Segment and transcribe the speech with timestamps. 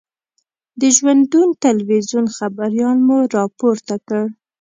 [0.79, 4.23] د ژوندون تلویزون خبریال مو را پورته کړ.